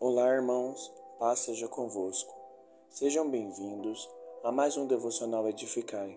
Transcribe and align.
Olá, 0.00 0.28
irmãos, 0.32 0.92
paz 1.18 1.40
seja 1.40 1.66
convosco. 1.66 2.32
Sejam 2.88 3.28
bem-vindos 3.28 4.08
a 4.44 4.52
mais 4.52 4.76
um 4.76 4.86
devocional 4.86 5.48
Edificai. 5.48 6.16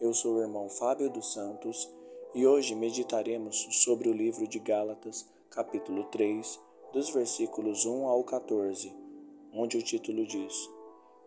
Eu 0.00 0.14
sou 0.14 0.36
o 0.36 0.40
irmão 0.40 0.70
Fábio 0.70 1.10
dos 1.10 1.34
Santos 1.34 1.86
e 2.34 2.46
hoje 2.46 2.74
meditaremos 2.74 3.68
sobre 3.82 4.08
o 4.08 4.14
livro 4.14 4.48
de 4.48 4.58
Gálatas, 4.58 5.28
capítulo 5.50 6.04
3, 6.04 6.58
dos 6.90 7.10
versículos 7.10 7.84
1 7.84 8.06
ao 8.06 8.24
14, 8.24 8.96
onde 9.52 9.76
o 9.76 9.82
título 9.82 10.26
diz: 10.26 10.54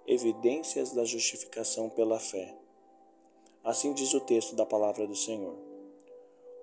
Evidências 0.08 0.92
da 0.92 1.06
justificação 1.06 1.88
pela 1.88 2.20
fé. 2.20 2.58
Assim 3.64 3.94
diz 3.94 4.12
o 4.16 4.22
texto 4.22 4.56
da 4.56 4.66
palavra 4.66 5.06
do 5.06 5.16
Senhor. 5.16 5.56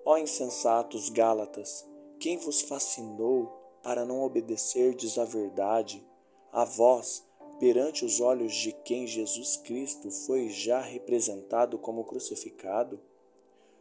Ó 0.03 0.17
insensatos 0.17 1.07
Gálatas, 1.07 1.87
quem 2.19 2.37
vos 2.37 2.59
fascinou 2.59 3.64
para 3.85 4.03
não 4.03 4.23
obedecerdes 4.23 5.19
à 5.19 5.25
verdade, 5.25 6.03
a 6.51 6.65
vós, 6.65 7.23
perante 7.59 8.03
os 8.03 8.19
olhos 8.19 8.51
de 8.55 8.71
quem 8.71 9.05
Jesus 9.05 9.57
Cristo 9.57 10.09
foi 10.09 10.49
já 10.49 10.81
representado 10.81 11.77
como 11.77 12.03
crucificado? 12.03 12.99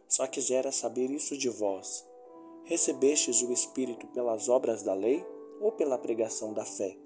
Só 0.07 0.27
quisera 0.27 0.71
saber 0.71 1.11
isso 1.11 1.39
de 1.39 1.49
vós. 1.49 2.07
Recebestes 2.65 3.41
o 3.41 3.51
Espírito 3.51 4.07
pelas 4.09 4.47
obras 4.47 4.83
da 4.83 4.93
lei 4.93 5.25
ou 5.59 5.73
pela 5.73 5.97
pregação 5.97 6.53
da 6.53 6.67
fé? 6.67 6.99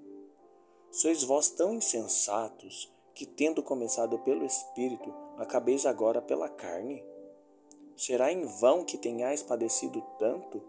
Sois 0.91 1.23
vós 1.23 1.49
tão 1.49 1.73
insensatos 1.73 2.93
que, 3.15 3.25
tendo 3.25 3.63
começado 3.63 4.19
pelo 4.19 4.45
Espírito, 4.45 5.09
acabeis 5.37 5.85
agora 5.85 6.21
pela 6.21 6.49
carne? 6.49 7.01
Será 7.95 8.29
em 8.29 8.43
vão 8.45 8.83
que 8.83 8.97
tenhais 8.97 9.41
padecido 9.41 10.03
tanto? 10.17 10.61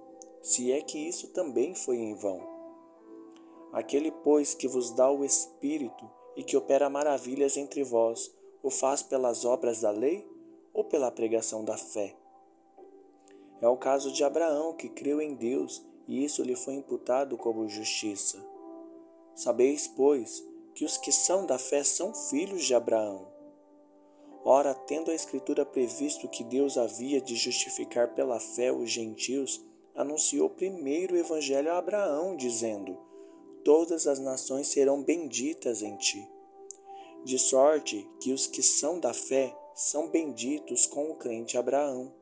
Se 0.42 0.72
é 0.72 0.80
que 0.80 0.98
isso 0.98 1.28
também 1.28 1.74
foi 1.74 1.96
em 1.96 2.14
vão. 2.14 2.40
Aquele, 3.72 4.10
pois, 4.10 4.54
que 4.54 4.66
vos 4.66 4.90
dá 4.90 5.10
o 5.10 5.24
Espírito 5.24 6.10
e 6.36 6.42
que 6.42 6.56
opera 6.56 6.90
maravilhas 6.90 7.56
entre 7.56 7.84
vós, 7.84 8.34
o 8.62 8.70
faz 8.70 9.02
pelas 9.02 9.44
obras 9.44 9.80
da 9.80 9.90
lei 9.90 10.26
ou 10.72 10.84
pela 10.84 11.10
pregação 11.10 11.64
da 11.64 11.76
fé? 11.76 12.16
É 13.60 13.68
o 13.68 13.76
caso 13.76 14.10
de 14.10 14.24
Abraão, 14.24 14.74
que 14.74 14.88
creu 14.88 15.20
em 15.20 15.34
Deus 15.34 15.84
e 16.08 16.24
isso 16.24 16.42
lhe 16.42 16.56
foi 16.56 16.74
imputado 16.74 17.36
como 17.36 17.68
justiça. 17.68 18.44
Sabeis, 19.34 19.86
pois, 19.86 20.44
que 20.74 20.84
os 20.84 20.96
que 20.96 21.12
são 21.12 21.46
da 21.46 21.58
fé 21.58 21.84
são 21.84 22.14
filhos 22.14 22.64
de 22.64 22.74
Abraão. 22.74 23.28
Ora, 24.44 24.74
tendo 24.74 25.10
a 25.10 25.14
Escritura 25.14 25.66
previsto 25.66 26.28
que 26.28 26.42
Deus 26.42 26.78
havia 26.78 27.20
de 27.20 27.36
justificar 27.36 28.14
pela 28.14 28.40
fé 28.40 28.72
os 28.72 28.90
gentios, 28.90 29.62
anunciou 30.00 30.50
primeiro 30.50 31.14
o 31.14 31.18
evangelho 31.18 31.72
a 31.72 31.78
Abraão, 31.78 32.36
dizendo: 32.36 32.96
Todas 33.64 34.06
as 34.06 34.18
nações 34.18 34.68
serão 34.68 35.02
benditas 35.02 35.82
em 35.82 35.96
ti. 35.96 36.26
De 37.24 37.38
sorte 37.38 38.08
que 38.20 38.32
os 38.32 38.46
que 38.46 38.62
são 38.62 38.98
da 38.98 39.12
fé 39.12 39.54
são 39.74 40.08
benditos 40.08 40.86
com 40.86 41.10
o 41.10 41.14
crente 41.16 41.58
Abraão. 41.58 42.12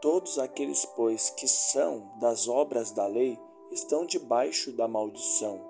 Todos 0.00 0.38
aqueles, 0.38 0.84
pois, 0.84 1.30
que 1.30 1.48
são 1.48 2.12
das 2.18 2.48
obras 2.48 2.90
da 2.90 3.06
lei, 3.06 3.38
estão 3.70 4.04
debaixo 4.04 4.72
da 4.72 4.88
maldição, 4.88 5.60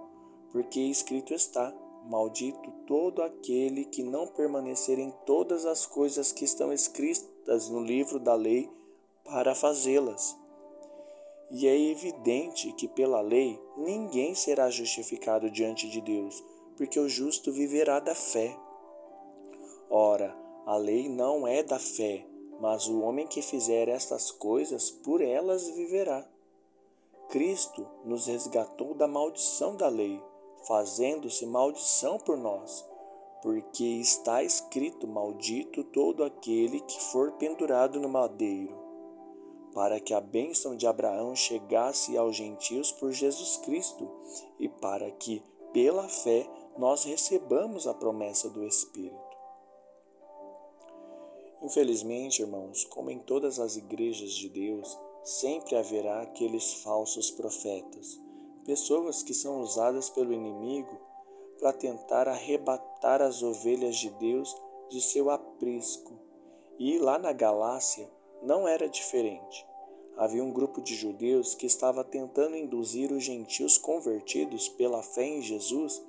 porque 0.51 0.81
escrito 0.81 1.35
está: 1.35 1.73
Maldito 2.05 2.71
todo 2.87 3.23
aquele 3.23 3.85
que 3.85 4.03
não 4.03 4.27
permanecer 4.27 4.99
em 4.99 5.13
todas 5.27 5.65
as 5.67 5.87
coisas 5.87 6.33
que 6.33 6.45
estão 6.45 6.73
escritas 6.73 7.69
no 7.69 7.81
livro 7.81 8.19
da 8.19 8.35
lei 8.35 8.71
para 9.25 9.55
fazê-las. 9.55 10.40
E 11.53 11.67
é 11.67 11.77
evidente 11.77 12.73
que 12.75 12.87
pela 12.87 13.21
lei 13.21 13.61
ninguém 13.77 14.37
será 14.37 14.71
justificado 14.71 15.51
diante 15.51 15.91
de 15.91 16.01
Deus, 16.01 16.45
porque 16.77 16.99
o 17.01 17.09
justo 17.09 17.51
viverá 17.51 17.99
da 17.99 18.15
fé. 18.15 18.57
Ora, 19.91 20.37
a 20.65 20.77
lei 20.77 21.09
não 21.09 21.49
é 21.49 21.65
da 21.65 21.81
fé, 21.81 22.25
mas 22.61 22.87
o 22.87 23.01
homem 23.01 23.27
que 23.27 23.43
fizer 23.43 23.89
estas 23.89 24.31
coisas, 24.31 24.93
por 24.93 25.21
elas 25.21 25.69
viverá. 25.71 26.25
Cristo 27.29 27.85
nos 28.05 28.27
resgatou 28.27 28.95
da 28.95 29.09
maldição 29.09 29.75
da 29.75 29.89
lei, 29.89 30.23
fazendo-se 30.69 31.47
maldição 31.47 32.17
por 32.19 32.37
nós, 32.37 32.87
porque 33.43 33.85
está 33.85 34.45
escrito: 34.45 35.09
Maldito 35.09 35.83
todo 35.83 36.23
aquele 36.23 36.81
que 36.81 37.01
for 37.05 37.33
pendurado 37.33 37.99
no 37.99 38.09
madeiro 38.09 38.90
para 39.73 40.01
que 40.01 40.13
a 40.13 40.21
bênção 40.21 40.77
de 40.77 40.87
Abraão 40.87 41.35
chegasse 41.35 42.17
aos 42.17 42.37
gentios 42.37 42.91
por 42.93 43.13
Jesus 43.13 43.57
Cristo 43.59 44.09
e 44.59 44.69
para 44.69 45.11
que, 45.13 45.43
pela 45.73 46.09
fé, 46.09 46.49
nós 46.77 47.05
recebamos 47.05 47.87
a 47.87 47.95
promessa 47.95 48.49
do 48.49 48.65
Espírito. 48.65 49.31
Infelizmente, 51.63 52.43
irmãos, 52.43 52.85
como 52.85 53.11
em 53.11 53.19
todas 53.19 53.61
as 53.61 53.77
igrejas 53.77 54.33
de 54.33 54.49
Deus, 54.49 54.99
sempre 55.23 55.77
haverá 55.77 56.23
aqueles 56.23 56.83
falsos 56.83 57.31
profetas, 57.31 58.19
pessoas 58.65 59.23
que 59.23 59.35
são 59.35 59.61
usadas 59.61 60.09
pelo 60.09 60.33
inimigo 60.33 60.99
para 61.59 61.73
tentar 61.73 62.27
arrebatar 62.27 63.21
as 63.21 63.43
ovelhas 63.43 63.97
de 63.97 64.09
Deus 64.11 64.57
de 64.89 65.01
seu 65.01 65.31
aprisco. 65.31 66.19
E 66.79 66.99
lá 66.99 67.19
na 67.19 67.33
Galácia, 67.33 68.11
não 68.43 68.67
era 68.67 68.89
diferente. 68.89 69.67
Havia 70.17 70.45
um 70.45 70.53
grupo 70.53 70.81
de 70.81 70.95
judeus 70.95 71.55
que 71.55 71.67
estava 71.67 72.05
tentando 72.05 72.57
induzir 72.57 73.11
os 73.13 73.25
gentios 73.25 73.79
convertidos 73.79 74.69
pela 74.69 75.03
fé 75.03 75.25
em 75.25 75.41
Jesus 75.41 76.03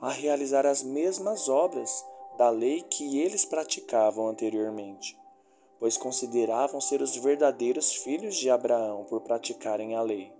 a 0.00 0.10
realizar 0.10 0.66
as 0.66 0.82
mesmas 0.82 1.48
obras 1.48 2.04
da 2.36 2.50
lei 2.50 2.82
que 2.82 3.18
eles 3.20 3.44
praticavam 3.44 4.28
anteriormente, 4.28 5.16
pois 5.78 5.96
consideravam 5.96 6.80
ser 6.80 7.00
os 7.00 7.16
verdadeiros 7.16 7.94
filhos 7.94 8.36
de 8.36 8.50
Abraão 8.50 9.04
por 9.04 9.20
praticarem 9.20 9.94
a 9.94 10.02
lei. 10.02 10.32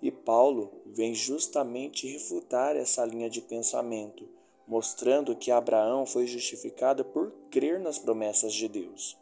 E 0.00 0.10
Paulo 0.10 0.70
vem 0.86 1.14
justamente 1.14 2.06
refutar 2.06 2.76
essa 2.76 3.04
linha 3.04 3.28
de 3.28 3.40
pensamento, 3.40 4.28
mostrando 4.66 5.36
que 5.36 5.50
Abraão 5.50 6.06
foi 6.06 6.26
justificado 6.26 7.04
por 7.04 7.32
crer 7.50 7.80
nas 7.80 7.98
promessas 7.98 8.54
de 8.54 8.68
Deus. 8.68 9.18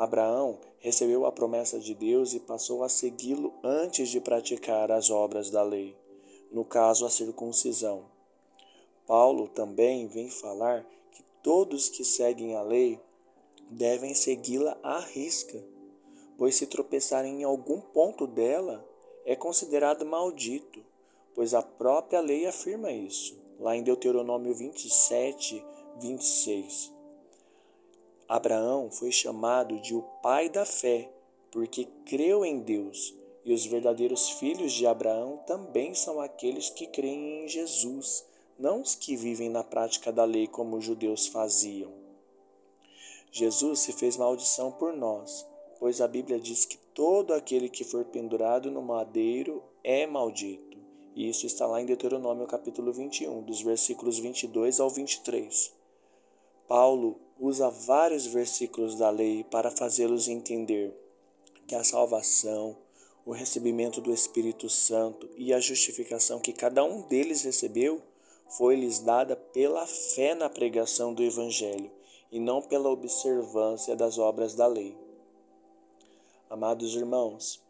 Abraão 0.00 0.58
recebeu 0.78 1.26
a 1.26 1.30
promessa 1.30 1.78
de 1.78 1.94
Deus 1.94 2.32
e 2.32 2.40
passou 2.40 2.82
a 2.82 2.88
segui-lo 2.88 3.52
antes 3.62 4.08
de 4.08 4.18
praticar 4.18 4.90
as 4.90 5.10
obras 5.10 5.50
da 5.50 5.62
lei, 5.62 5.94
no 6.50 6.64
caso 6.64 7.04
a 7.04 7.10
circuncisão. 7.10 8.06
Paulo 9.06 9.46
também 9.46 10.06
vem 10.06 10.30
falar 10.30 10.86
que 11.12 11.22
todos 11.42 11.90
que 11.90 12.02
seguem 12.02 12.56
a 12.56 12.62
lei 12.62 12.98
devem 13.68 14.14
segui-la 14.14 14.74
à 14.82 15.00
risca, 15.00 15.62
pois 16.38 16.54
se 16.54 16.66
tropeçarem 16.66 17.42
em 17.42 17.44
algum 17.44 17.78
ponto 17.78 18.26
dela, 18.26 18.82
é 19.26 19.36
considerado 19.36 20.06
maldito, 20.06 20.82
pois 21.34 21.52
a 21.52 21.60
própria 21.60 22.20
lei 22.20 22.46
afirma 22.46 22.90
isso, 22.90 23.38
lá 23.58 23.76
em 23.76 23.82
Deuteronômio 23.82 24.54
27, 24.54 25.62
26. 26.00 26.99
Abraão 28.30 28.92
foi 28.92 29.10
chamado 29.10 29.80
de 29.80 29.92
o 29.92 30.02
pai 30.22 30.48
da 30.48 30.64
fé, 30.64 31.10
porque 31.50 31.88
creu 32.04 32.44
em 32.44 32.60
Deus, 32.60 33.12
e 33.44 33.52
os 33.52 33.66
verdadeiros 33.66 34.30
filhos 34.30 34.72
de 34.72 34.86
Abraão 34.86 35.38
também 35.48 35.94
são 35.94 36.20
aqueles 36.20 36.70
que 36.70 36.86
creem 36.86 37.42
em 37.42 37.48
Jesus, 37.48 38.24
não 38.56 38.82
os 38.82 38.94
que 38.94 39.16
vivem 39.16 39.48
na 39.48 39.64
prática 39.64 40.12
da 40.12 40.22
lei 40.24 40.46
como 40.46 40.76
os 40.76 40.84
judeus 40.84 41.26
faziam. 41.26 41.90
Jesus 43.32 43.80
se 43.80 43.92
fez 43.92 44.16
maldição 44.16 44.70
por 44.70 44.92
nós, 44.92 45.44
pois 45.80 46.00
a 46.00 46.06
Bíblia 46.06 46.38
diz 46.38 46.64
que 46.64 46.78
todo 46.94 47.34
aquele 47.34 47.68
que 47.68 47.82
for 47.82 48.04
pendurado 48.04 48.70
no 48.70 48.80
madeiro 48.80 49.60
é 49.82 50.06
maldito. 50.06 50.78
E 51.16 51.28
isso 51.28 51.46
está 51.46 51.66
lá 51.66 51.82
em 51.82 51.86
Deuteronômio 51.86 52.46
capítulo 52.46 52.92
21, 52.92 53.42
dos 53.42 53.60
versículos 53.60 54.20
22 54.20 54.78
ao 54.78 54.88
23. 54.88 55.72
Paulo 56.68 57.18
usa 57.40 57.70
vários 57.70 58.26
versículos 58.26 58.94
da 58.96 59.08
lei 59.08 59.42
para 59.44 59.70
fazê-los 59.70 60.28
entender 60.28 60.94
que 61.66 61.74
a 61.74 61.82
salvação, 61.82 62.76
o 63.24 63.32
recebimento 63.32 63.98
do 63.98 64.12
Espírito 64.12 64.68
Santo 64.68 65.26
e 65.36 65.54
a 65.54 65.58
justificação 65.58 66.38
que 66.38 66.52
cada 66.52 66.84
um 66.84 67.00
deles 67.08 67.42
recebeu 67.42 68.02
foi-lhes 68.58 68.98
dada 68.98 69.36
pela 69.36 69.86
fé 69.86 70.34
na 70.34 70.50
pregação 70.50 71.14
do 71.14 71.22
Evangelho 71.22 71.90
e 72.30 72.38
não 72.38 72.60
pela 72.60 72.90
observância 72.90 73.96
das 73.96 74.18
obras 74.18 74.54
da 74.54 74.66
lei. 74.66 74.94
Amados 76.50 76.94
irmãos, 76.94 77.62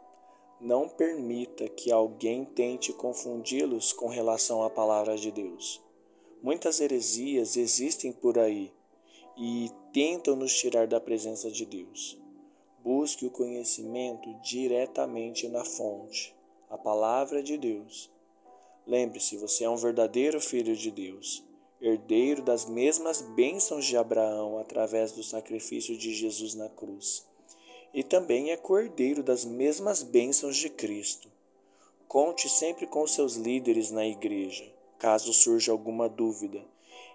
não 0.60 0.88
permita 0.88 1.68
que 1.68 1.92
alguém 1.92 2.44
tente 2.44 2.92
confundi-los 2.92 3.92
com 3.92 4.08
relação 4.08 4.64
à 4.64 4.70
palavra 4.70 5.16
de 5.16 5.30
Deus. 5.30 5.80
Muitas 6.42 6.80
heresias 6.80 7.56
existem 7.56 8.12
por 8.12 8.38
aí 8.38 8.72
e 9.36 9.70
tentam 9.92 10.36
nos 10.36 10.54
tirar 10.54 10.86
da 10.86 11.00
presença 11.00 11.50
de 11.50 11.64
Deus. 11.64 12.18
Busque 12.82 13.26
o 13.26 13.30
conhecimento 13.30 14.32
diretamente 14.42 15.48
na 15.48 15.64
fonte, 15.64 16.34
a 16.68 16.78
palavra 16.78 17.42
de 17.42 17.58
Deus. 17.58 18.10
Lembre-se, 18.86 19.36
você 19.36 19.64
é 19.64 19.70
um 19.70 19.76
verdadeiro 19.76 20.40
filho 20.40 20.74
de 20.74 20.90
Deus, 20.90 21.44
herdeiro 21.80 22.42
das 22.42 22.66
mesmas 22.66 23.20
bênçãos 23.22 23.84
de 23.84 23.96
Abraão 23.96 24.58
através 24.58 25.12
do 25.12 25.22
sacrifício 25.22 25.96
de 25.96 26.14
Jesus 26.14 26.54
na 26.54 26.68
cruz. 26.68 27.26
E 27.92 28.02
também 28.02 28.50
é 28.50 28.56
cordeiro 28.56 29.22
das 29.22 29.44
mesmas 29.44 30.02
bênçãos 30.02 30.56
de 30.56 30.70
Cristo. 30.70 31.30
Conte 32.06 32.48
sempre 32.48 32.86
com 32.86 33.06
seus 33.06 33.34
líderes 33.34 33.90
na 33.90 34.06
igreja, 34.06 34.64
caso 34.98 35.32
surja 35.32 35.72
alguma 35.72 36.08
dúvida, 36.08 36.64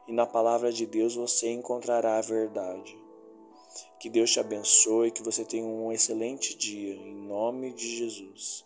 e 0.07 0.13
na 0.13 0.25
palavra 0.25 0.71
de 0.71 0.85
Deus 0.85 1.15
você 1.15 1.51
encontrará 1.51 2.17
a 2.17 2.21
verdade. 2.21 2.97
Que 3.99 4.09
Deus 4.09 4.31
te 4.31 4.39
abençoe, 4.39 5.11
que 5.11 5.23
você 5.23 5.45
tenha 5.45 5.65
um 5.65 5.91
excelente 5.91 6.55
dia, 6.55 6.95
em 6.95 7.15
nome 7.15 7.73
de 7.73 7.97
Jesus. 7.97 8.64